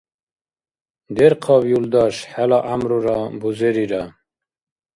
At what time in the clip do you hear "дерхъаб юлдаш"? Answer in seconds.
1.15-2.15